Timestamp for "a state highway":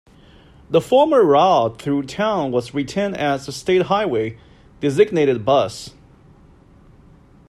3.47-4.35